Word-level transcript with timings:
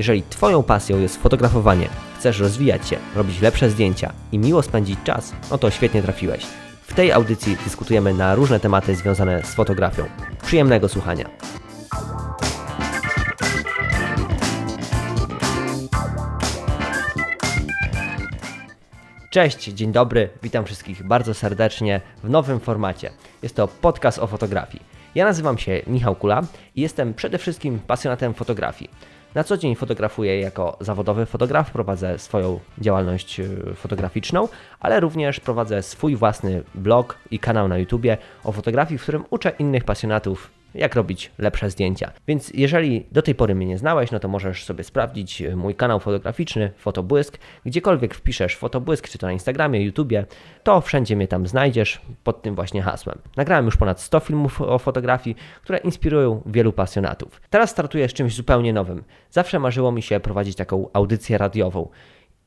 Jeżeli 0.00 0.22
Twoją 0.22 0.62
pasją 0.62 0.98
jest 0.98 1.22
fotografowanie, 1.22 1.88
chcesz 2.18 2.38
rozwijać 2.38 2.88
się, 2.88 2.96
robić 3.14 3.40
lepsze 3.40 3.70
zdjęcia 3.70 4.12
i 4.32 4.38
miło 4.38 4.62
spędzić 4.62 4.98
czas, 5.04 5.32
no 5.50 5.58
to 5.58 5.70
świetnie 5.70 6.02
trafiłeś. 6.02 6.46
W 6.82 6.94
tej 6.94 7.12
audycji 7.12 7.56
dyskutujemy 7.64 8.14
na 8.14 8.34
różne 8.34 8.60
tematy 8.60 8.94
związane 8.94 9.42
z 9.42 9.54
fotografią. 9.54 10.04
Przyjemnego 10.42 10.88
słuchania. 10.88 11.30
Cześć, 19.30 19.64
dzień 19.64 19.92
dobry, 19.92 20.28
witam 20.42 20.64
wszystkich 20.64 21.06
bardzo 21.06 21.34
serdecznie 21.34 22.00
w 22.24 22.30
nowym 22.30 22.60
formacie. 22.60 23.10
Jest 23.42 23.56
to 23.56 23.68
podcast 23.68 24.18
o 24.18 24.26
fotografii. 24.26 24.82
Ja 25.14 25.24
nazywam 25.24 25.58
się 25.58 25.82
Michał 25.86 26.16
Kula 26.16 26.42
i 26.76 26.80
jestem 26.80 27.14
przede 27.14 27.38
wszystkim 27.38 27.78
pasjonatem 27.86 28.34
fotografii. 28.34 28.90
Na 29.34 29.44
co 29.44 29.56
dzień 29.56 29.74
fotografuję 29.74 30.40
jako 30.40 30.76
zawodowy 30.80 31.26
fotograf, 31.26 31.70
prowadzę 31.70 32.18
swoją 32.18 32.60
działalność 32.78 33.40
y, 33.40 33.74
fotograficzną, 33.74 34.48
ale 34.80 35.00
również 35.00 35.40
prowadzę 35.40 35.82
swój 35.82 36.16
własny 36.16 36.62
blog 36.74 37.18
i 37.30 37.38
kanał 37.38 37.68
na 37.68 37.78
YouTubie 37.78 38.18
o 38.44 38.52
fotografii, 38.52 38.98
w 38.98 39.02
którym 39.02 39.24
uczę 39.30 39.52
innych 39.58 39.84
pasjonatów 39.84 40.59
jak 40.74 40.94
robić 40.94 41.32
lepsze 41.38 41.70
zdjęcia. 41.70 42.12
Więc 42.28 42.50
jeżeli 42.54 43.06
do 43.12 43.22
tej 43.22 43.34
pory 43.34 43.54
mnie 43.54 43.66
nie 43.66 43.78
znałeś, 43.78 44.10
no 44.10 44.20
to 44.20 44.28
możesz 44.28 44.64
sobie 44.64 44.84
sprawdzić 44.84 45.42
e, 45.42 45.56
mój 45.56 45.74
kanał 45.74 46.00
fotograficzny 46.00 46.70
Fotobłysk. 46.76 47.38
Gdziekolwiek 47.66 48.14
wpiszesz 48.14 48.56
Fotobłysk, 48.56 49.08
czy 49.08 49.18
to 49.18 49.26
na 49.26 49.32
Instagramie, 49.32 49.84
YouTubie, 49.84 50.26
to 50.62 50.80
wszędzie 50.80 51.16
mnie 51.16 51.28
tam 51.28 51.46
znajdziesz 51.46 52.00
pod 52.24 52.42
tym 52.42 52.54
właśnie 52.54 52.82
hasłem. 52.82 53.18
Nagrałem 53.36 53.64
już 53.64 53.76
ponad 53.76 54.00
100 54.00 54.20
filmów 54.20 54.60
o 54.62 54.78
fotografii, 54.78 55.36
które 55.62 55.78
inspirują 55.78 56.42
wielu 56.46 56.72
pasjonatów. 56.72 57.40
Teraz 57.50 57.70
startuję 57.70 58.08
z 58.08 58.12
czymś 58.12 58.34
zupełnie 58.34 58.72
nowym. 58.72 59.04
Zawsze 59.30 59.58
marzyło 59.58 59.92
mi 59.92 60.02
się 60.02 60.20
prowadzić 60.20 60.56
taką 60.56 60.88
audycję 60.92 61.38
radiową. 61.38 61.88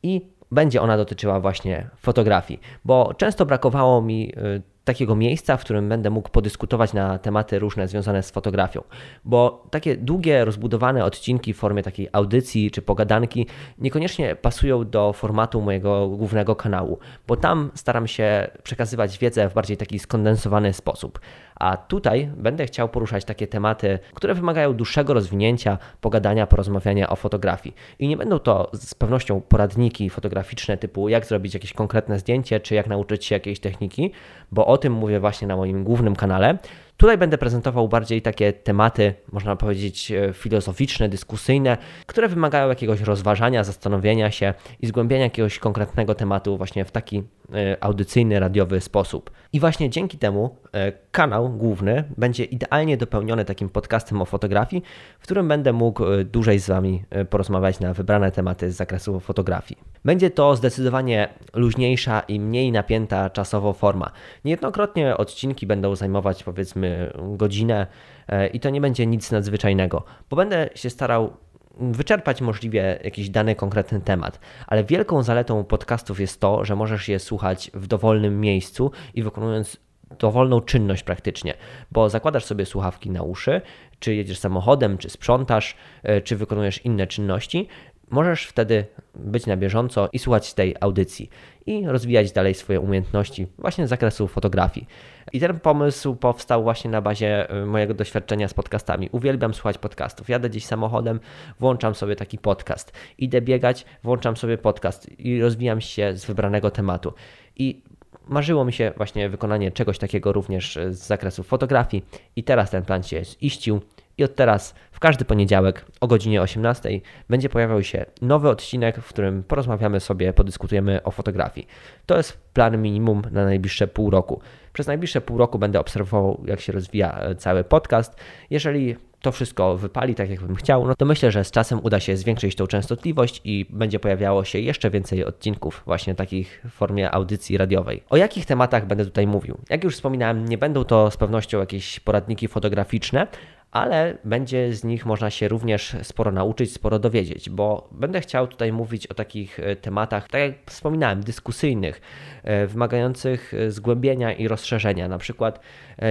I 0.04 0.22
będzie 0.52 0.82
ona 0.82 0.98
dotyczyła 0.98 1.40
właśnie 1.40 1.90
fotografii, 1.98 2.60
bo 2.86 3.14
często 3.18 3.46
brakowało 3.46 4.02
mi 4.02 4.34
e, 4.38 4.73
takiego 4.84 5.16
miejsca, 5.16 5.58
w 5.58 5.62
którym 5.62 5.90
będę 5.90 6.10
mógł 6.10 6.30
podyskutować 6.30 6.94
na 6.94 7.20
tematy 7.20 7.60
różne 7.60 7.88
związane 7.88 8.24
z 8.24 8.32
fotografią. 8.32 8.84
Bo 9.26 9.68
takie 9.72 9.98
długie, 9.98 10.46
rozbudowane 10.46 11.06
odcinki 11.06 11.54
w 11.54 11.58
formie 11.58 11.84
takiej 11.84 12.10
audycji 12.12 12.72
czy 12.72 12.82
pogadanki 12.82 13.48
niekoniecznie 13.78 14.36
pasują 14.36 14.90
do 14.90 15.14
formatu 15.14 15.62
mojego 15.62 16.08
głównego 16.08 16.56
kanału, 16.56 17.00
bo 17.28 17.36
tam 17.36 17.72
staram 17.76 18.08
się 18.08 18.48
przekazywać 18.64 19.18
wiedzę 19.18 19.50
w 19.50 19.54
bardziej 19.54 19.78
taki 19.78 20.00
skondensowany 20.00 20.74
sposób. 20.74 21.20
A 21.64 21.78
tutaj 21.78 22.30
będę 22.38 22.66
chciał 22.66 22.90
poruszać 22.90 23.26
takie 23.26 23.48
tematy, 23.48 24.00
które 24.14 24.34
wymagają 24.34 24.74
dłuższego 24.74 25.14
rozwinięcia, 25.14 25.78
pogadania, 26.02 26.48
porozmawiania 26.48 27.10
o 27.10 27.16
fotografii. 27.16 27.76
I 28.00 28.08
nie 28.08 28.18
będą 28.18 28.40
to 28.40 28.72
z 28.74 28.96
pewnością 28.96 29.42
poradniki 29.42 30.10
fotograficzne 30.10 30.78
typu 30.78 31.10
jak 31.10 31.26
zrobić 31.26 31.54
jakieś 31.54 31.74
konkretne 31.74 32.20
zdjęcie, 32.20 32.60
czy 32.60 32.76
jak 32.76 32.88
nauczyć 32.88 33.26
się 33.26 33.36
jakiejś 33.36 33.60
techniki, 33.60 34.12
bo 34.52 34.68
o 34.68 34.78
tym 34.78 34.94
mówię 34.94 35.20
właśnie 35.20 35.48
na 35.48 35.56
moim 35.56 35.84
głównym 35.84 36.16
kanale. 36.16 36.58
Tutaj 36.98 37.18
będę 37.18 37.38
prezentował 37.38 37.88
bardziej 37.88 38.22
takie 38.22 38.54
tematy, 38.54 39.14
można 39.32 39.56
powiedzieć, 39.56 40.12
e, 40.12 40.34
filozoficzne, 40.34 41.10
dyskusyjne, 41.10 41.78
które 42.06 42.28
wymagają 42.28 42.70
jakiegoś 42.70 43.02
rozważania, 43.02 43.64
zastanowienia 43.64 44.32
się 44.32 44.54
i 44.82 44.88
zgłębienia 44.88 45.24
jakiegoś 45.24 45.60
konkretnego 45.60 46.16
tematu 46.16 46.58
właśnie 46.58 46.86
w 46.86 46.92
taki 46.92 47.24
e, 47.54 47.84
audycyjny, 47.84 48.40
radiowy 48.40 48.82
sposób. 48.82 49.32
I 49.54 49.60
właśnie 49.60 49.90
dzięki 49.90 50.18
temu 50.18 50.58
e, 50.74 50.92
kanał 51.12 51.50
główny 51.50 52.04
będzie 52.18 52.44
idealnie 52.44 52.98
dopełniony 52.98 53.46
takim 53.46 53.70
podcastem 53.70 54.22
o 54.22 54.26
fotografii, 54.26 54.84
w 55.20 55.24
którym 55.24 55.48
będę 55.48 55.74
mógł 55.74 56.04
dłużej 56.26 56.60
z 56.60 56.68
Wami 56.68 57.04
porozmawiać 57.30 57.80
na 57.80 57.94
wybrane 57.94 58.32
tematy 58.32 58.72
z 58.72 58.76
zakresu 58.76 59.20
fotografii. 59.20 59.93
Będzie 60.06 60.30
to 60.30 60.56
zdecydowanie 60.56 61.30
luźniejsza 61.54 62.20
i 62.20 62.40
mniej 62.40 62.72
napięta 62.72 63.30
czasowo 63.30 63.74
forma. 63.74 64.12
Niejednokrotnie 64.46 65.18
odcinki 65.18 65.68
będą 65.68 65.96
zajmować 65.96 66.44
powiedzmy 66.44 67.14
godzinę 67.38 67.88
e, 68.28 68.48
i 68.48 68.60
to 68.60 68.70
nie 68.70 68.82
będzie 68.82 69.06
nic 69.06 69.32
nadzwyczajnego, 69.32 70.04
bo 70.30 70.36
będę 70.36 70.70
się 70.76 70.90
starał 70.90 71.34
wyczerpać 71.78 72.42
możliwie 72.42 73.00
jakiś 73.04 73.30
dany 73.30 73.56
konkretny 73.56 74.02
temat, 74.02 74.40
ale 74.68 74.84
wielką 74.84 75.24
zaletą 75.24 75.64
podcastów 75.64 76.20
jest 76.20 76.40
to, 76.40 76.66
że 76.66 76.76
możesz 76.76 77.10
je 77.10 77.20
słuchać 77.20 77.72
w 77.74 77.88
dowolnym 77.88 78.42
miejscu 78.42 78.92
i 79.14 79.24
wykonując 79.24 79.78
dowolną 80.20 80.62
czynność 80.62 81.04
praktycznie, 81.04 81.54
bo 81.92 82.10
zakładasz 82.10 82.46
sobie 82.46 82.66
słuchawki 82.66 83.10
na 83.10 83.24
uszy, 83.24 83.62
czy 84.00 84.16
jedziesz 84.16 84.40
samochodem, 84.40 84.98
czy 84.98 85.10
sprzątasz, 85.10 85.76
e, 86.04 86.22
czy 86.22 86.36
wykonujesz 86.36 86.86
inne 86.86 87.08
czynności, 87.08 87.68
Możesz 88.14 88.46
wtedy 88.46 88.86
być 89.16 89.46
na 89.46 89.58
bieżąco 89.58 90.10
i 90.14 90.20
słuchać 90.20 90.54
tej 90.54 90.76
audycji 90.80 91.30
i 91.66 91.88
rozwijać 91.88 92.32
dalej 92.32 92.54
swoje 92.54 92.80
umiejętności 92.80 93.48
właśnie 93.58 93.88
z 93.88 93.90
zakresu 93.90 94.28
fotografii. 94.28 94.88
I 95.34 95.40
ten 95.40 95.60
pomysł 95.60 96.16
powstał 96.16 96.64
właśnie 96.64 96.92
na 96.92 97.02
bazie 97.02 97.56
y, 97.62 97.66
mojego 97.66 97.94
doświadczenia 97.94 98.48
z 98.48 98.54
podcastami. 98.54 99.10
Uwielbiam 99.12 99.54
słuchać 99.54 99.78
podcastów. 99.78 100.30
Jadę 100.30 100.50
gdzieś 100.50 100.66
samochodem, 100.66 101.20
włączam 101.60 101.96
sobie 101.96 102.16
taki 102.16 102.38
podcast. 102.38 102.92
Idę 103.18 103.42
biegać, 103.42 103.86
włączam 104.04 104.38
sobie 104.38 104.58
podcast 104.58 105.20
i 105.20 105.42
rozwijam 105.42 105.82
się 105.82 106.18
z 106.18 106.26
wybranego 106.26 106.72
tematu. 106.72 107.14
I 107.56 107.84
marzyło 108.28 108.66
mi 108.66 108.74
się 108.74 108.92
właśnie 108.98 109.30
wykonanie 109.30 109.72
czegoś 109.72 109.98
takiego 109.98 110.34
również 110.34 110.80
z 110.90 110.98
zakresu 110.98 111.44
fotografii 111.44 112.06
i 112.36 112.44
teraz 112.44 112.72
ten 112.72 112.86
plan 112.86 113.04
się 113.04 113.24
ziścił 113.24 113.82
i 114.18 114.24
od 114.24 114.36
teraz 114.36 114.76
w 114.92 115.00
każdy 115.00 115.26
poniedziałek 115.26 115.86
o 116.02 116.08
godzinie 116.08 116.42
18 116.42 116.90
będzie 117.30 117.50
pojawiał 117.50 117.84
się 117.84 118.06
nowy 118.22 118.50
odcinek, 118.50 118.98
w 118.98 119.10
którym 119.10 119.44
porozmawiamy 119.44 120.00
sobie, 120.00 120.34
podyskutujemy 120.34 121.04
o 121.04 121.12
fotografii. 121.12 121.68
To 122.06 122.18
jest 122.18 122.38
plan 122.54 122.82
minimum 122.82 123.22
na 123.32 123.46
najbliższe 123.46 123.88
pół 123.88 124.10
roku. 124.10 124.42
Przez 124.74 124.88
najbliższe 124.88 125.22
pół 125.22 125.38
roku 125.38 125.60
będę 125.60 125.80
obserwował, 125.80 126.44
jak 126.46 126.60
się 126.60 126.74
rozwija 126.74 127.20
e, 127.20 127.36
cały 127.36 127.64
podcast. 127.64 128.16
Jeżeli 128.50 128.96
to 129.22 129.32
wszystko 129.32 129.78
wypali 129.78 130.16
tak, 130.16 130.30
jakbym 130.30 130.56
chciał, 130.56 130.88
no 130.88 130.96
to 130.96 131.06
myślę, 131.06 131.32
że 131.32 131.44
z 131.44 131.52
czasem 131.52 131.80
uda 131.84 132.00
się 132.00 132.18
zwiększyć 132.18 132.56
tą 132.56 132.68
częstotliwość 132.68 133.42
i 133.44 133.66
będzie 133.70 134.00
pojawiało 134.00 134.44
się 134.44 134.60
jeszcze 134.60 134.90
więcej 134.90 135.26
odcinków, 135.26 135.84
właśnie 135.86 136.16
takich 136.16 136.62
w 136.66 136.70
formie 136.70 137.12
audycji 137.12 137.58
radiowej. 137.58 138.04
O 138.10 138.18
jakich 138.18 138.46
tematach 138.46 138.88
będę 138.88 139.06
tutaj 139.06 139.28
mówił? 139.28 139.58
Jak 139.70 139.84
już 139.84 139.96
wspominałem, 139.96 140.46
nie 140.46 140.58
będą 140.58 140.84
to 140.84 141.12
z 141.12 141.18
pewnością 141.18 141.60
jakieś 141.60 142.00
poradniki 142.00 142.48
fotograficzne, 142.48 143.28
ale 143.74 144.18
będzie 144.24 144.74
z 144.74 144.84
nich 144.84 145.06
można 145.06 145.30
się 145.30 145.48
również 145.48 145.96
sporo 146.04 146.32
nauczyć, 146.32 146.74
sporo 146.74 147.00
dowiedzieć, 147.00 147.50
bo 147.50 147.88
będę 147.92 148.22
chciał 148.22 148.48
tutaj 148.48 148.72
mówić 148.72 149.08
o 149.08 149.14
takich 149.14 149.60
e, 149.60 149.76
tematach, 149.76 150.28
tak 150.28 150.42
jak 150.42 150.54
wspominałem, 150.66 151.22
dyskusyjnych, 151.22 152.02
e, 152.44 152.68
wymagających 152.68 153.54
e, 153.54 153.72
zgłębienia 153.72 154.34
i 154.34 154.48
rozszerzenia. 154.48 155.08
Na 155.08 155.18
przykład, 155.18 155.60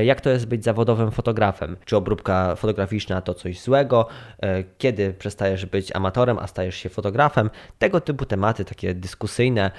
jak 0.04 0.20
to 0.20 0.30
jest 0.30 0.46
być 0.46 0.64
zawodowym 0.64 1.10
fotografem? 1.10 1.76
Czy 1.84 1.96
obróbka 1.96 2.56
fotograficzna 2.56 3.20
to 3.20 3.34
coś 3.34 3.60
złego? 3.60 4.08
Kiedy 4.78 5.14
przestajesz 5.14 5.66
być 5.66 5.96
amatorem, 5.96 6.38
a 6.38 6.46
stajesz 6.46 6.76
się 6.76 6.88
fotografem? 6.88 7.50
Tego 7.78 8.00
typu 8.00 8.24
tematy, 8.24 8.64
takie 8.64 8.94
dyskusyjne, 8.94 9.70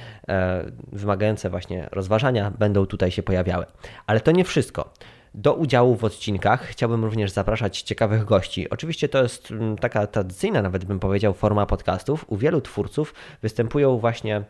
wymagające 0.92 1.50
właśnie 1.50 1.88
rozważania, 1.92 2.52
będą 2.60 2.86
tutaj 2.86 3.12
się 3.12 3.24
pojawiały. 3.24 3.66
Ale 4.08 4.20
to 4.20 4.32
nie 4.32 4.44
wszystko. 4.44 4.90
Do 5.36 5.54
udziału 5.54 5.96
w 5.96 6.04
odcinkach 6.04 6.64
chciałbym 6.64 7.04
również 7.04 7.32
zapraszać 7.32 7.82
ciekawych 7.82 8.26
gości. 8.26 8.70
Oczywiście 8.70 9.10
to 9.10 9.24
jest 9.24 9.52
mm, 9.52 9.78
taka 9.78 10.08
tradycyjna, 10.08 10.62
nawet 10.62 10.86
bym 10.86 11.00
powiedział, 11.00 11.34
forma 11.34 11.66
podcastów. 11.66 12.26
U 12.28 12.38
wielu 12.38 12.62
twórców 12.62 13.14
występują 13.42 13.98
właśnie 13.98 14.44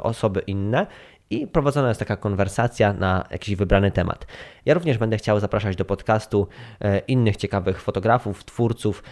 osoby 0.00 0.40
inne 0.46 0.86
i 1.30 1.46
prowadzona 1.46 1.88
jest 1.88 1.98
taka 2.00 2.16
konwersacja 2.16 2.92
na 2.92 3.24
jakiś 3.30 3.56
wybrany 3.56 3.90
temat. 3.90 4.26
Ja 4.64 4.74
również 4.74 4.98
będę 4.98 5.16
chciał 5.16 5.40
zapraszać 5.40 5.76
do 5.76 5.84
podcastu 5.84 6.48
e, 6.80 6.98
innych 6.98 7.36
ciekawych 7.36 7.80
fotografów, 7.80 8.44
twórców, 8.44 9.02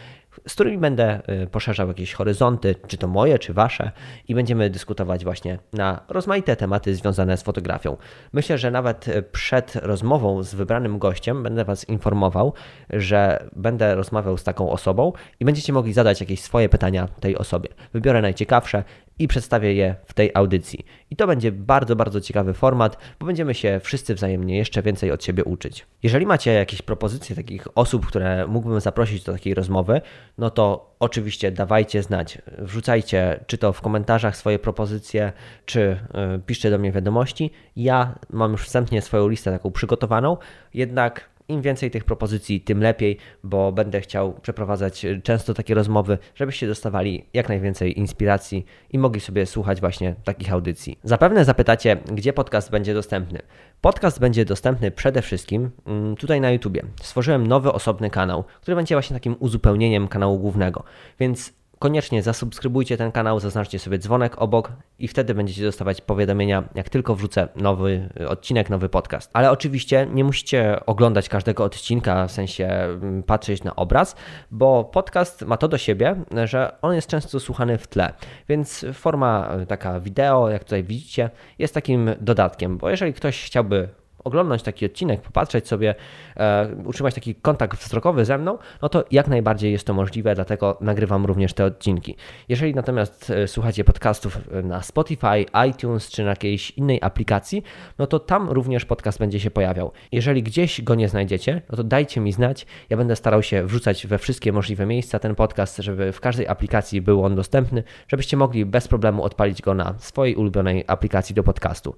z 0.48 0.54
którymi 0.54 0.78
będę 0.78 1.20
y, 1.42 1.46
poszerzał 1.46 1.88
jakieś 1.88 2.12
horyzonty, 2.12 2.74
czy 2.86 2.98
to 2.98 3.08
moje, 3.08 3.38
czy 3.38 3.52
wasze, 3.52 3.90
i 4.28 4.34
będziemy 4.34 4.70
dyskutować 4.70 5.24
właśnie 5.24 5.58
na 5.72 6.00
rozmaite 6.08 6.56
tematy 6.56 6.94
związane 6.94 7.36
z 7.36 7.42
fotografią. 7.42 7.96
Myślę, 8.32 8.58
że 8.58 8.70
nawet 8.70 9.08
y, 9.08 9.22
przed 9.22 9.76
rozmową 9.76 10.42
z 10.42 10.54
wybranym 10.54 10.98
gościem 10.98 11.42
będę 11.42 11.64
Was 11.64 11.88
informował, 11.88 12.52
że 12.90 13.48
będę 13.56 13.94
rozmawiał 13.94 14.36
z 14.38 14.44
taką 14.44 14.70
osobą 14.70 15.12
i 15.40 15.44
będziecie 15.44 15.72
mogli 15.72 15.92
zadać 15.92 16.20
jakieś 16.20 16.40
swoje 16.40 16.68
pytania 16.68 17.08
tej 17.20 17.36
osobie. 17.36 17.68
Wybiorę 17.92 18.22
najciekawsze 18.22 18.84
i 19.18 19.28
przedstawię 19.28 19.74
je 19.74 19.94
w 20.06 20.14
tej 20.14 20.30
audycji. 20.34 20.84
I 21.10 21.16
to 21.16 21.26
będzie 21.26 21.52
bardzo, 21.52 21.96
bardzo 21.96 22.20
ciekawy 22.20 22.54
format, 22.54 22.98
bo 23.20 23.26
będziemy 23.26 23.54
się 23.54 23.80
wszyscy 23.82 24.14
wzajemnie 24.14 24.56
jeszcze 24.56 24.82
więcej 24.82 25.10
od 25.10 25.24
siebie 25.24 25.44
uczyć. 25.44 25.86
Jeżeli 26.02 26.26
macie 26.26 26.52
jakieś 26.52 26.82
propozycje 26.82 27.36
takich 27.36 27.78
osób, 27.78 28.06
które 28.06 28.46
mógłbym 28.46 28.80
zaprosić 28.80 29.24
do 29.24 29.32
takiej 29.32 29.54
rozmowy, 29.54 30.00
no 30.38 30.50
to 30.50 30.94
oczywiście 31.00 31.52
dawajcie 31.52 32.02
znać. 32.02 32.38
Wrzucajcie 32.58 33.44
czy 33.46 33.58
to 33.58 33.72
w 33.72 33.80
komentarzach 33.80 34.36
swoje 34.36 34.58
propozycje, 34.58 35.32
czy 35.66 35.80
yy, 36.14 36.40
piszcie 36.46 36.70
do 36.70 36.78
mnie 36.78 36.92
wiadomości. 36.92 37.50
Ja 37.76 38.14
mam 38.30 38.52
już 38.52 38.64
wstępnie 38.66 39.02
swoją 39.02 39.28
listę 39.28 39.52
taką 39.52 39.70
przygotowaną, 39.70 40.36
jednak 40.74 41.33
Im 41.48 41.62
więcej 41.62 41.90
tych 41.90 42.04
propozycji, 42.04 42.60
tym 42.60 42.80
lepiej, 42.80 43.18
bo 43.42 43.72
będę 43.72 44.00
chciał 44.00 44.32
przeprowadzać 44.42 45.06
często 45.22 45.54
takie 45.54 45.74
rozmowy, 45.74 46.18
żebyście 46.34 46.66
dostawali 46.66 47.24
jak 47.34 47.48
najwięcej 47.48 47.98
inspiracji 47.98 48.64
i 48.90 48.98
mogli 48.98 49.20
sobie 49.20 49.46
słuchać 49.46 49.80
właśnie 49.80 50.14
takich 50.24 50.52
audycji. 50.52 50.98
Zapewne 51.02 51.44
zapytacie, 51.44 51.96
gdzie 52.12 52.32
podcast 52.32 52.70
będzie 52.70 52.94
dostępny. 52.94 53.42
Podcast 53.80 54.20
będzie 54.20 54.44
dostępny 54.44 54.90
przede 54.90 55.22
wszystkim 55.22 55.70
mm, 55.86 56.16
tutaj 56.16 56.40
na 56.40 56.50
YouTubie. 56.50 56.82
Stworzyłem 57.02 57.46
nowy 57.46 57.72
osobny 57.72 58.10
kanał, 58.10 58.44
który 58.60 58.76
będzie 58.76 58.94
właśnie 58.94 59.14
takim 59.14 59.36
uzupełnieniem 59.38 60.08
kanału 60.08 60.38
głównego. 60.38 60.84
Więc 61.20 61.52
koniecznie 61.78 62.22
zasubskrybujcie 62.22 62.96
ten 62.96 63.12
kanał, 63.12 63.40
zaznaczcie 63.40 63.78
sobie 63.78 63.98
dzwonek 63.98 64.42
obok 64.42 64.72
i 64.98 65.08
wtedy 65.08 65.34
będziecie 65.34 65.62
dostawać 65.62 66.00
powiadomienia, 66.00 66.68
jak 66.74 66.88
tylko 66.88 67.14
wrzucę 67.14 67.48
nowy 67.56 68.08
odcinek, 68.28 68.70
nowy 68.70 68.88
podcast. 68.88 69.30
Ale 69.32 69.50
oczywiście 69.50 70.06
nie 70.12 70.24
musicie 70.24 70.80
oglądać 70.86 71.28
każdego 71.28 71.64
odcinka, 71.64 72.26
w 72.26 72.32
sensie 72.32 72.66
mm, 72.66 73.22
patrzeć 73.22 73.64
na 73.64 73.76
obraz, 73.76 74.16
bo 74.50 74.84
podcast 74.84 75.42
ma 75.42 75.56
to 75.56 75.68
do 75.68 75.78
siebie, 75.78 76.16
że 76.44 76.76
on 76.82 76.94
jest 76.94 77.08
często 77.08 77.40
słuchany 77.40 77.78
w 77.78 77.86
tle, 77.86 78.12
więc 78.48 78.86
forma 78.92 79.50
taka 79.68 80.00
wideo, 80.00 80.50
jak 80.50 80.64
tutaj 80.64 80.84
widzicie, 80.84 81.30
jest 81.58 81.74
takim 81.74 82.10
dodatkiem, 82.20 82.78
bo 82.78 82.90
jeżeli 82.90 83.12
ktoś 83.12 83.44
chciałby 83.46 83.88
oglądać 84.24 84.62
taki 84.62 84.86
odcinek, 84.86 85.20
popatrzeć 85.20 85.68
sobie, 85.68 85.94
e, 86.36 86.68
utrzymać 86.84 87.14
taki 87.14 87.34
kontakt 87.34 87.80
wzrokowy 87.80 88.24
ze 88.24 88.38
mną, 88.38 88.58
no 88.82 88.88
to 88.88 89.04
jak 89.10 89.28
najbardziej 89.28 89.72
jest 89.72 89.86
to 89.86 89.94
możliwe, 89.94 90.34
dlatego 90.34 90.78
nagrywam 90.80 91.26
również 91.26 91.54
te 91.54 91.64
odcinki. 91.64 92.16
Jeżeli 92.48 92.74
natomiast 92.74 93.30
e, 93.30 93.48
słuchacie 93.48 93.84
podcastów 93.84 94.38
e, 94.52 94.62
na 94.62 94.82
Spotify, 94.82 95.44
iTunes 95.70 96.10
czy 96.10 96.24
na 96.24 96.30
jakiejś 96.30 96.70
innej 96.70 96.98
aplikacji, 97.02 97.62
no 97.98 98.06
to 98.06 98.18
tam 98.18 98.50
również 98.50 98.84
podcast 98.84 99.18
będzie 99.18 99.40
się 99.40 99.50
pojawiał. 99.50 99.92
Jeżeli 100.12 100.42
gdzieś 100.42 100.82
go 100.82 100.94
nie 100.94 101.08
znajdziecie, 101.08 101.62
no 101.70 101.76
to 101.76 101.84
dajcie 101.84 102.20
mi 102.20 102.32
znać. 102.32 102.66
Ja 102.90 102.96
będę 102.96 103.16
starał 103.16 103.42
się 103.42 103.66
wrzucać 103.66 104.06
we 104.06 104.18
wszystkie 104.18 104.52
możliwe 104.52 104.86
miejsca 104.86 105.18
ten 105.18 105.34
podcast, 105.34 105.76
żeby 105.76 106.12
w 106.12 106.20
każdej 106.20 106.48
aplikacji 106.48 107.02
był 107.02 107.24
on 107.24 107.36
dostępny, 107.36 107.82
żebyście 108.08 108.36
mogli 108.36 108.66
bez 108.66 108.88
problemu 108.88 109.22
odpalić 109.22 109.62
go 109.62 109.74
na 109.74 109.94
swojej 109.98 110.36
ulubionej 110.36 110.84
aplikacji 110.86 111.34
do 111.34 111.42
podcastu. 111.42 111.96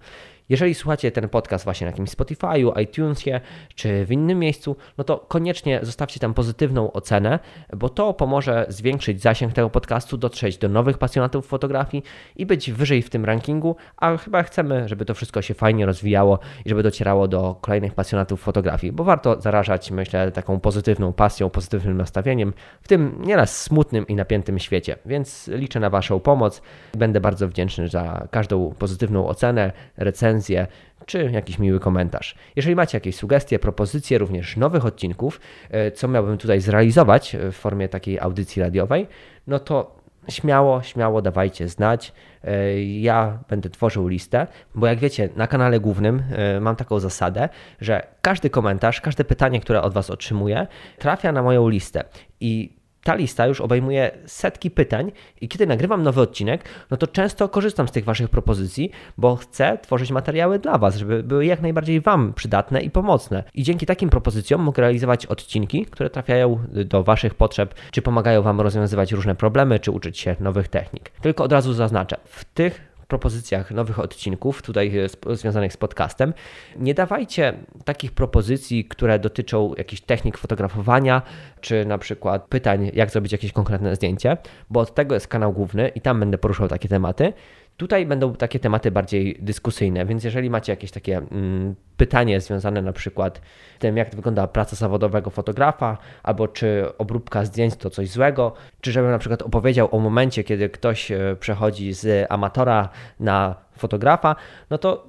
Jeżeli 0.48 0.74
słuchacie 0.74 1.12
ten 1.12 1.28
podcast 1.28 1.64
właśnie 1.64 1.84
na 1.84 1.90
jakimś 1.90 2.10
Spotify'u, 2.16 2.80
iTunesie 2.80 3.40
czy 3.74 4.04
w 4.04 4.12
innym 4.12 4.38
miejscu, 4.38 4.76
no 4.98 5.04
to 5.04 5.18
koniecznie 5.18 5.80
zostawcie 5.82 6.20
tam 6.20 6.34
pozytywną 6.34 6.92
ocenę, 6.92 7.38
bo 7.76 7.88
to 7.88 8.14
pomoże 8.14 8.66
zwiększyć 8.68 9.22
zasięg 9.22 9.52
tego 9.52 9.70
podcastu, 9.70 10.16
dotrzeć 10.16 10.58
do 10.58 10.68
nowych 10.68 10.98
pasjonatów 10.98 11.46
fotografii 11.46 12.02
i 12.36 12.46
być 12.46 12.70
wyżej 12.72 13.02
w 13.02 13.10
tym 13.10 13.24
rankingu, 13.24 13.76
a 13.96 14.16
chyba 14.16 14.42
chcemy, 14.42 14.88
żeby 14.88 15.04
to 15.04 15.14
wszystko 15.14 15.42
się 15.42 15.54
fajnie 15.54 15.86
rozwijało 15.86 16.38
i 16.64 16.68
żeby 16.68 16.82
docierało 16.82 17.28
do 17.28 17.56
kolejnych 17.60 17.94
pasjonatów 17.94 18.40
fotografii, 18.40 18.92
bo 18.92 19.04
warto 19.04 19.40
zarażać, 19.40 19.90
myślę, 19.90 20.32
taką 20.32 20.60
pozytywną 20.60 21.12
pasją, 21.12 21.50
pozytywnym 21.50 21.96
nastawieniem 21.96 22.52
w 22.82 22.88
tym 22.88 23.18
nieraz 23.20 23.62
smutnym 23.62 24.06
i 24.06 24.14
napiętym 24.14 24.58
świecie. 24.58 24.96
Więc 25.06 25.48
liczę 25.48 25.80
na 25.80 25.90
Waszą 25.90 26.20
pomoc. 26.20 26.62
Będę 26.92 27.20
bardzo 27.20 27.48
wdzięczny 27.48 27.88
za 27.88 28.28
każdą 28.30 28.74
pozytywną 28.78 29.28
ocenę, 29.28 29.72
recenzję, 29.96 30.66
czy 31.06 31.30
jakiś 31.32 31.58
miły 31.58 31.80
komentarz. 31.80 32.34
Jeżeli 32.56 32.76
macie 32.76 32.96
jakieś 32.96 33.16
sugestie, 33.16 33.58
propozycje 33.58 34.18
również 34.18 34.56
nowych 34.56 34.86
odcinków, 34.86 35.40
e, 35.70 35.90
co 35.90 36.08
miałbym 36.08 36.38
tutaj 36.38 36.60
zrealizować 36.60 37.36
w 37.52 37.54
formie 37.54 37.88
takiej 37.88 38.20
audycji 38.20 38.62
radiowej, 38.62 39.06
no 39.46 39.58
to 39.58 39.96
śmiało, 40.28 40.82
śmiało 40.82 41.22
dawajcie 41.22 41.68
znać. 41.68 42.12
E, 42.44 42.82
ja 42.82 43.38
będę 43.48 43.70
tworzył 43.70 44.08
listę, 44.08 44.46
bo 44.74 44.86
jak 44.86 44.98
wiecie, 44.98 45.28
na 45.36 45.46
kanale 45.46 45.80
głównym 45.80 46.22
e, 46.32 46.60
mam 46.60 46.76
taką 46.76 47.00
zasadę, 47.00 47.48
że 47.80 48.06
każdy 48.22 48.50
komentarz, 48.50 49.00
każde 49.00 49.24
pytanie, 49.24 49.60
które 49.60 49.82
od 49.82 49.92
Was 49.92 50.10
otrzymuję, 50.10 50.66
trafia 50.98 51.32
na 51.32 51.42
moją 51.42 51.68
listę. 51.68 52.04
I 52.40 52.75
ta 53.06 53.14
lista 53.14 53.46
już 53.46 53.60
obejmuje 53.60 54.10
setki 54.26 54.70
pytań 54.70 55.12
i 55.40 55.48
kiedy 55.48 55.66
nagrywam 55.66 56.02
nowy 56.02 56.20
odcinek, 56.20 56.64
no 56.90 56.96
to 56.96 57.06
często 57.06 57.48
korzystam 57.48 57.88
z 57.88 57.92
tych 57.92 58.04
Waszych 58.04 58.28
propozycji, 58.30 58.90
bo 59.18 59.36
chcę 59.36 59.78
tworzyć 59.82 60.10
materiały 60.10 60.58
dla 60.58 60.78
Was, 60.78 60.96
żeby 60.96 61.22
były 61.22 61.46
jak 61.46 61.62
najbardziej 61.62 62.00
Wam 62.00 62.32
przydatne 62.32 62.82
i 62.82 62.90
pomocne. 62.90 63.44
I 63.54 63.62
dzięki 63.62 63.86
takim 63.86 64.10
propozycjom 64.10 64.60
mogę 64.60 64.80
realizować 64.80 65.26
odcinki, 65.26 65.86
które 65.86 66.10
trafiają 66.10 66.58
do 66.84 67.02
Waszych 67.02 67.34
potrzeb, 67.34 67.74
czy 67.90 68.02
pomagają 68.02 68.42
Wam 68.42 68.60
rozwiązywać 68.60 69.12
różne 69.12 69.34
problemy, 69.34 69.80
czy 69.80 69.90
uczyć 69.90 70.18
się 70.18 70.36
nowych 70.40 70.68
technik. 70.68 71.10
Tylko 71.10 71.44
od 71.44 71.52
razu 71.52 71.72
zaznaczę, 71.72 72.16
w 72.24 72.44
tych 72.44 72.95
propozycjach 73.06 73.70
nowych 73.70 73.98
odcinków, 73.98 74.62
tutaj 74.62 74.92
związanych 75.30 75.72
z 75.72 75.76
podcastem. 75.76 76.34
Nie 76.76 76.94
dawajcie 76.94 77.54
takich 77.84 78.12
propozycji, 78.12 78.84
które 78.84 79.18
dotyczą 79.18 79.74
jakichś 79.78 80.02
technik 80.02 80.38
fotografowania, 80.38 81.22
czy 81.60 81.84
na 81.84 81.98
przykład 81.98 82.46
pytań, 82.48 82.90
jak 82.94 83.10
zrobić 83.10 83.32
jakieś 83.32 83.52
konkretne 83.52 83.96
zdjęcie, 83.96 84.36
bo 84.70 84.80
od 84.80 84.94
tego 84.94 85.14
jest 85.14 85.28
kanał 85.28 85.52
główny 85.52 85.88
i 85.88 86.00
tam 86.00 86.20
będę 86.20 86.38
poruszał 86.38 86.68
takie 86.68 86.88
tematy. 86.88 87.32
Tutaj 87.76 88.06
będą 88.06 88.34
takie 88.34 88.58
tematy 88.58 88.90
bardziej 88.90 89.38
dyskusyjne, 89.40 90.06
więc 90.06 90.24
jeżeli 90.24 90.50
macie 90.50 90.72
jakieś 90.72 90.90
takie 90.90 91.16
mm, 91.16 91.74
pytanie 91.96 92.40
związane 92.40 92.82
na 92.82 92.92
przykład 92.92 93.40
z 93.76 93.78
tym, 93.78 93.96
jak 93.96 94.14
wygląda 94.14 94.46
praca 94.46 94.76
zawodowego 94.76 95.30
fotografa, 95.30 95.98
albo 96.22 96.48
czy 96.48 96.84
obróbka 96.98 97.44
zdjęć 97.44 97.76
to 97.76 97.90
coś 97.90 98.08
złego, 98.08 98.52
czy 98.80 98.92
żebym 98.92 99.10
na 99.10 99.18
przykład 99.18 99.42
opowiedział 99.42 99.88
o 99.90 99.98
momencie, 99.98 100.44
kiedy 100.44 100.68
ktoś 100.68 101.10
e, 101.10 101.36
przechodzi 101.40 101.92
z 101.92 102.26
amatora 102.32 102.88
na 103.20 103.54
fotografa, 103.76 104.36
no 104.70 104.78
to 104.78 105.06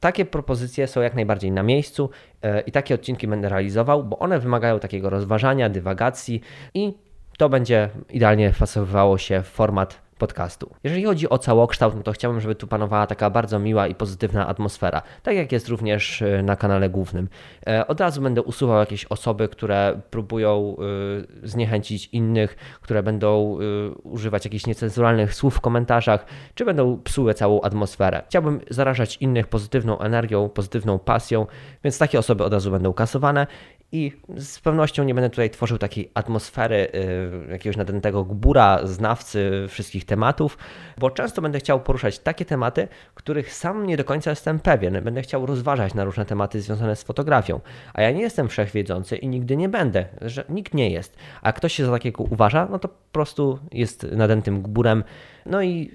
takie 0.00 0.24
propozycje 0.24 0.86
są 0.86 1.00
jak 1.00 1.14
najbardziej 1.14 1.52
na 1.52 1.62
miejscu 1.62 2.10
e, 2.42 2.60
i 2.60 2.72
takie 2.72 2.94
odcinki 2.94 3.28
będę 3.28 3.48
realizował, 3.48 4.04
bo 4.04 4.18
one 4.18 4.38
wymagają 4.38 4.80
takiego 4.80 5.10
rozważania, 5.10 5.68
dywagacji 5.68 6.40
i 6.74 6.94
to 7.38 7.48
będzie 7.48 7.90
idealnie 8.10 8.52
pasowało 8.58 9.18
się 9.18 9.42
w 9.42 9.46
format 9.46 10.03
podcastu. 10.24 10.70
Jeżeli 10.84 11.04
chodzi 11.04 11.28
o 11.28 11.38
całokształt, 11.38 11.94
no 11.96 12.02
to 12.02 12.12
chciałbym, 12.12 12.40
żeby 12.40 12.54
tu 12.54 12.66
panowała 12.66 13.06
taka 13.06 13.30
bardzo 13.30 13.58
miła 13.58 13.86
i 13.86 13.94
pozytywna 13.94 14.46
atmosfera, 14.46 15.02
tak 15.22 15.36
jak 15.36 15.52
jest 15.52 15.68
również 15.68 16.22
e, 16.22 16.42
na 16.42 16.56
kanale 16.56 16.90
głównym. 16.90 17.28
E, 17.66 17.86
od 17.86 18.00
razu 18.00 18.22
będę 18.22 18.42
usuwał 18.42 18.78
jakieś 18.78 19.04
osoby, 19.04 19.48
które 19.48 20.00
próbują 20.10 20.76
e, 21.42 21.48
zniechęcić 21.48 22.08
innych, 22.12 22.56
które 22.80 23.02
będą 23.02 23.58
używać 24.02 24.44
jakichś 24.44 24.66
niecenzuralnych 24.66 25.34
słów 25.34 25.54
w 25.54 25.60
komentarzach, 25.60 26.26
czy 26.54 26.64
będą 26.64 26.98
psuły 26.98 27.34
całą 27.34 27.60
atmosferę. 27.60 28.22
Chciałbym 28.28 28.60
zarażać 28.70 29.16
innych 29.16 29.46
pozytywną 29.46 29.98
energią, 29.98 30.48
pozytywną 30.48 30.98
pasją, 30.98 31.46
więc 31.84 31.98
takie 31.98 32.18
osoby 32.18 32.44
od 32.44 32.52
razu 32.52 32.70
będą 32.70 32.92
kasowane 32.92 33.46
i 33.94 34.12
z 34.36 34.60
pewnością 34.60 35.04
nie 35.04 35.14
będę 35.14 35.30
tutaj 35.30 35.50
tworzył 35.50 35.78
takiej 35.78 36.10
atmosfery 36.14 36.88
y, 37.48 37.52
jakiegoś 37.52 37.76
nadętego 37.76 38.24
gbura, 38.24 38.86
znawcy 38.86 39.66
wszystkich 39.68 40.04
tematów, 40.04 40.58
bo 40.98 41.10
często 41.10 41.42
będę 41.42 41.58
chciał 41.58 41.80
poruszać 41.80 42.18
takie 42.18 42.44
tematy, 42.44 42.88
których 43.14 43.52
sam 43.52 43.86
nie 43.86 43.96
do 43.96 44.04
końca 44.04 44.30
jestem 44.30 44.60
pewien. 44.60 45.04
Będę 45.04 45.22
chciał 45.22 45.46
rozważać 45.46 45.94
na 45.94 46.04
różne 46.04 46.24
tematy 46.24 46.60
związane 46.60 46.96
z 46.96 47.02
fotografią. 47.02 47.60
A 47.94 48.02
ja 48.02 48.10
nie 48.10 48.22
jestem 48.22 48.48
wszechwiedzący 48.48 49.16
i 49.16 49.28
nigdy 49.28 49.56
nie 49.56 49.68
będę, 49.68 50.06
że 50.20 50.44
nikt 50.48 50.74
nie 50.74 50.90
jest. 50.90 51.16
A 51.42 51.52
ktoś 51.52 51.72
się 51.72 51.86
za 51.86 51.92
takiego 51.92 52.24
uważa, 52.24 52.68
no 52.70 52.78
to 52.78 52.88
po 52.88 53.12
prostu 53.12 53.58
jest 53.72 54.06
nadętym 54.12 54.62
gburem 54.62 55.04
no 55.46 55.62
i 55.62 55.90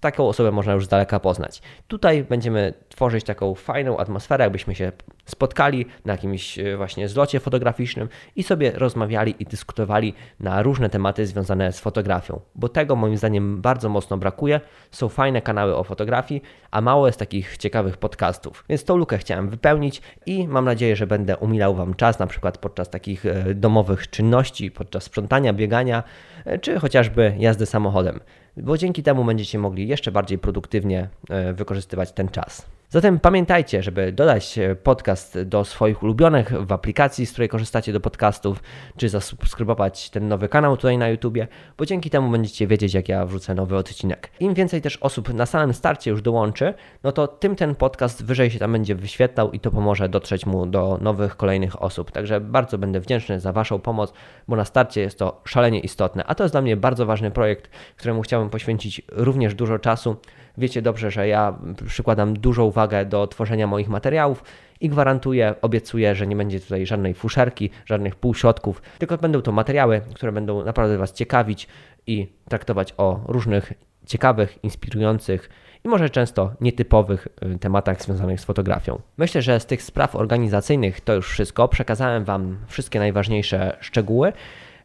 taką 0.00 0.28
osobę 0.28 0.50
można 0.52 0.72
już 0.72 0.84
z 0.84 0.88
daleka 0.88 1.20
poznać. 1.20 1.62
Tutaj 1.88 2.24
będziemy 2.24 2.74
tworzyć 2.88 3.24
taką 3.24 3.54
fajną 3.54 3.98
atmosferę, 3.98 4.44
jakbyśmy 4.44 4.74
się 4.74 4.92
spotkali 5.24 5.86
na 6.04 6.12
jakimś 6.12 6.58
e, 6.58 6.76
właśnie 6.76 7.08
zlocie 7.08 7.40
fotograficznym 7.40 8.08
i 8.36 8.42
sobie 8.42 8.70
rozmawiali 8.70 9.34
i 9.38 9.44
dyskutowali 9.44 10.14
na 10.40 10.62
różne 10.62 10.90
tematy 10.90 11.26
związane 11.26 11.72
z 11.72 11.80
fotografią, 11.80 12.40
bo 12.54 12.68
tego 12.68 12.96
moim 12.96 13.16
zdaniem 13.16 13.60
bardzo 13.60 13.88
mocno 13.88 14.16
brakuje. 14.16 14.60
Są 14.90 15.08
fajne 15.08 15.42
kanały 15.42 15.76
o 15.76 15.84
fotografii, 15.84 16.42
a 16.70 16.80
mało 16.80 17.06
jest 17.06 17.18
takich 17.18 17.56
ciekawych 17.56 17.96
podcastów. 17.96 18.64
Więc 18.68 18.84
tą 18.84 18.96
lukę 18.96 19.18
chciałem 19.18 19.48
wypełnić 19.48 20.02
i 20.26 20.48
mam 20.48 20.64
nadzieję, 20.64 20.96
że 20.96 21.06
będę 21.06 21.36
umilał 21.36 21.74
Wam 21.74 21.94
czas, 21.94 22.18
na 22.18 22.26
przykład 22.26 22.58
podczas 22.58 22.90
takich 22.90 23.26
e, 23.26 23.54
domowych 23.54 24.10
czynności, 24.10 24.70
podczas 24.70 25.04
sprzątania, 25.04 25.52
biegania, 25.52 26.02
e, 26.44 26.58
czy 26.58 26.78
chociażby 26.80 27.34
jazdy 27.38 27.66
samochodem 27.66 28.20
bo 28.56 28.78
dzięki 28.78 29.02
temu 29.02 29.24
będziecie 29.24 29.58
mogli 29.58 29.88
jeszcze 29.88 30.12
bardziej 30.12 30.38
produktywnie 30.38 31.08
e, 31.30 31.52
wykorzystywać 31.52 32.12
ten 32.12 32.28
czas. 32.28 32.66
Zatem 32.94 33.20
pamiętajcie, 33.20 33.82
żeby 33.82 34.12
dodać 34.12 34.58
e, 34.58 34.76
podcast 34.76 35.42
do 35.42 35.64
swoich 35.64 36.02
ulubionych 36.02 36.66
w 36.66 36.72
aplikacji, 36.72 37.26
z 37.26 37.32
której 37.32 37.48
korzystacie 37.48 37.92
do 37.92 38.00
podcastów, 38.00 38.62
czy 38.96 39.08
zasubskrybować 39.08 40.10
ten 40.10 40.28
nowy 40.28 40.48
kanał 40.48 40.76
tutaj 40.76 40.98
na 40.98 41.08
YouTubie, 41.08 41.48
bo 41.78 41.86
dzięki 41.86 42.10
temu 42.10 42.30
będziecie 42.30 42.66
wiedzieć, 42.66 42.94
jak 42.94 43.08
ja 43.08 43.26
wrzucę 43.26 43.54
nowy 43.54 43.76
odcinek. 43.76 44.30
Im 44.40 44.54
więcej 44.54 44.80
też 44.80 44.96
osób 44.96 45.34
na 45.34 45.46
samym 45.46 45.74
starcie 45.74 46.10
już 46.10 46.22
dołączy, 46.22 46.74
no 47.02 47.12
to 47.12 47.26
tym 47.26 47.56
ten 47.56 47.74
podcast 47.74 48.24
wyżej 48.24 48.50
się 48.50 48.58
tam 48.58 48.72
będzie 48.72 48.94
wyświetlał 48.94 49.52
i 49.52 49.60
to 49.60 49.70
pomoże 49.70 50.08
dotrzeć 50.08 50.46
mu 50.46 50.66
do 50.66 50.98
nowych, 51.00 51.36
kolejnych 51.36 51.82
osób. 51.82 52.10
Także 52.10 52.40
bardzo 52.40 52.78
będę 52.78 53.00
wdzięczny 53.00 53.40
za 53.40 53.52
Waszą 53.52 53.80
pomoc, 53.80 54.12
bo 54.48 54.56
na 54.56 54.64
starcie 54.64 55.00
jest 55.00 55.18
to 55.18 55.40
szalenie 55.44 55.80
istotne, 55.80 56.24
a 56.24 56.34
to 56.34 56.44
jest 56.44 56.54
dla 56.54 56.62
mnie 56.62 56.76
bardzo 56.76 57.06
ważny 57.06 57.30
projekt, 57.30 57.70
któremu 57.96 58.22
chciałbym 58.22 58.50
poświęcić 58.50 59.02
również 59.12 59.54
dużo 59.54 59.78
czasu. 59.78 60.16
Wiecie 60.58 60.82
dobrze, 60.82 61.10
że 61.10 61.28
ja 61.28 61.58
przykładam 61.86 62.34
dużą 62.34 62.64
uwagę 62.64 63.04
do 63.04 63.26
tworzenia 63.26 63.66
moich 63.66 63.88
materiałów 63.88 64.44
i 64.80 64.88
gwarantuję, 64.88 65.54
obiecuję, 65.62 66.14
że 66.14 66.26
nie 66.26 66.36
będzie 66.36 66.60
tutaj 66.60 66.86
żadnej 66.86 67.14
fuszerki, 67.14 67.70
żadnych 67.86 68.16
półśrodków, 68.16 68.82
tylko 68.98 69.18
będą 69.18 69.42
to 69.42 69.52
materiały, 69.52 70.00
które 70.14 70.32
będą 70.32 70.64
naprawdę 70.64 70.98
Was 70.98 71.12
ciekawić 71.12 71.68
i 72.06 72.26
traktować 72.48 72.94
o 72.96 73.20
różnych 73.26 73.72
ciekawych, 74.06 74.64
inspirujących 74.64 75.50
i 75.84 75.88
może 75.88 76.10
często 76.10 76.52
nietypowych 76.60 77.28
y, 77.54 77.58
tematach 77.58 78.02
związanych 78.02 78.40
z 78.40 78.44
fotografią. 78.44 79.00
Myślę, 79.16 79.42
że 79.42 79.60
z 79.60 79.66
tych 79.66 79.82
spraw 79.82 80.16
organizacyjnych 80.16 81.00
to 81.00 81.14
już 81.14 81.28
wszystko. 81.28 81.68
Przekazałem 81.68 82.24
Wam 82.24 82.58
wszystkie 82.66 82.98
najważniejsze 82.98 83.76
szczegóły. 83.80 84.32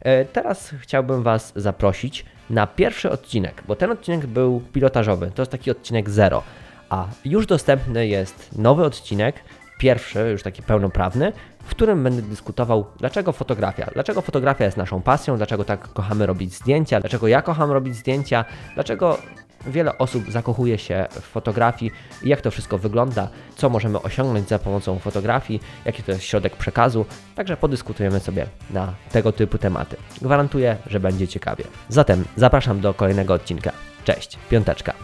E, 0.00 0.24
teraz 0.24 0.74
chciałbym 0.80 1.22
Was 1.22 1.52
zaprosić 1.56 2.24
na 2.50 2.66
pierwszy 2.66 3.10
odcinek, 3.10 3.62
bo 3.68 3.76
ten 3.76 3.90
odcinek 3.90 4.26
był 4.26 4.60
pilotażowy. 4.72 5.30
To 5.34 5.42
jest 5.42 5.52
taki 5.52 5.70
odcinek 5.70 6.10
zero, 6.10 6.42
a 6.90 7.06
już 7.24 7.46
dostępny 7.46 8.06
jest 8.06 8.58
nowy 8.58 8.84
odcinek, 8.84 9.34
pierwszy, 9.78 10.28
już 10.32 10.42
taki 10.42 10.62
pełnoprawny, 10.62 11.32
w 11.64 11.70
którym 11.70 12.04
będę 12.04 12.22
dyskutował, 12.22 12.86
dlaczego 12.98 13.32
fotografia, 13.32 13.90
dlaczego 13.94 14.20
fotografia 14.20 14.64
jest 14.64 14.76
naszą 14.76 15.02
pasją, 15.02 15.36
dlaczego 15.36 15.64
tak 15.64 15.92
kochamy 15.92 16.26
robić 16.26 16.54
zdjęcia, 16.54 17.00
dlaczego 17.00 17.28
ja 17.28 17.42
kocham 17.42 17.70
robić 17.70 17.96
zdjęcia, 17.96 18.44
dlaczego 18.74 19.18
wiele 19.66 19.98
osób 19.98 20.30
zakochuje 20.30 20.78
się 20.78 21.06
w 21.10 21.20
fotografii 21.20 21.92
jak 22.22 22.40
to 22.40 22.50
wszystko 22.50 22.78
wygląda, 22.78 23.28
co 23.56 23.68
możemy 23.68 24.02
osiągnąć 24.02 24.48
za 24.48 24.58
pomocą 24.58 24.98
fotografii, 24.98 25.60
jaki 25.84 26.02
to 26.02 26.12
jest 26.12 26.24
środek 26.24 26.56
przekazu. 26.56 27.06
Także 27.34 27.56
podyskutujemy 27.56 28.20
sobie 28.20 28.46
na 28.70 28.94
tego 29.12 29.32
typu 29.32 29.58
tematy. 29.58 29.96
Gwarantuję, 30.22 30.76
że 30.86 31.00
będzie 31.00 31.28
ciekawie. 31.28 31.64
Zatem 31.88 32.24
zapraszam 32.36 32.80
do 32.80 32.94
kolejnego 32.94 33.34
odcinka. 33.34 33.72
Cześć, 34.04 34.38
piąteczka. 34.50 34.94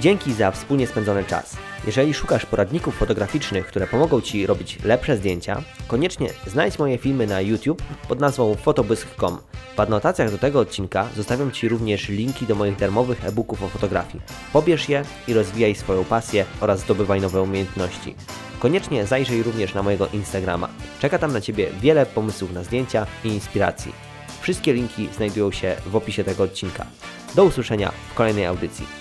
Dzięki 0.00 0.32
za 0.32 0.50
wspólnie 0.50 0.86
spędzony 0.86 1.24
czas. 1.24 1.56
Jeżeli 1.86 2.14
szukasz 2.14 2.46
poradników 2.46 2.96
fotograficznych, 2.96 3.66
które 3.66 3.86
pomogą 3.86 4.20
Ci 4.20 4.46
robić 4.46 4.78
lepsze 4.84 5.16
zdjęcia, 5.16 5.62
koniecznie 5.88 6.30
znajdź 6.46 6.78
moje 6.78 6.98
filmy 6.98 7.26
na 7.26 7.40
YouTube 7.40 7.82
pod 8.08 8.20
nazwą 8.20 8.54
fotobysk.com. 8.54 9.38
W 9.76 9.80
adnotacjach 9.80 10.30
do 10.30 10.38
tego 10.38 10.60
odcinka 10.60 11.08
zostawiam 11.16 11.52
Ci 11.52 11.68
również 11.68 12.08
linki 12.08 12.46
do 12.46 12.54
moich 12.54 12.76
darmowych 12.76 13.24
e-booków 13.24 13.62
o 13.62 13.68
fotografii. 13.68 14.22
Pobierz 14.52 14.88
je 14.88 15.02
i 15.28 15.34
rozwijaj 15.34 15.74
swoją 15.74 16.04
pasję 16.04 16.44
oraz 16.60 16.80
zdobywaj 16.80 17.20
nowe 17.20 17.42
umiejętności. 17.42 18.14
Koniecznie 18.58 19.06
zajrzyj 19.06 19.42
również 19.42 19.74
na 19.74 19.82
mojego 19.82 20.08
Instagrama. 20.12 20.68
Czeka 21.00 21.18
tam 21.18 21.32
na 21.32 21.40
Ciebie 21.40 21.68
wiele 21.80 22.06
pomysłów 22.06 22.52
na 22.52 22.64
zdjęcia 22.64 23.06
i 23.24 23.28
inspiracji. 23.28 23.92
Wszystkie 24.40 24.72
linki 24.72 25.08
znajdują 25.16 25.52
się 25.52 25.76
w 25.86 25.96
opisie 25.96 26.24
tego 26.24 26.42
odcinka. 26.42 26.86
Do 27.34 27.44
usłyszenia 27.44 27.92
w 28.10 28.14
kolejnej 28.14 28.46
audycji. 28.46 28.97